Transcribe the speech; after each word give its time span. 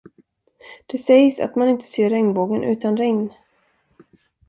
Det 0.85 0.97
sägs 0.97 1.39
att 1.39 1.55
man 1.55 1.69
inte 1.69 1.85
ser 1.85 2.09
regnbågen 2.09 2.63
utan 2.63 2.97
regn. 2.97 3.33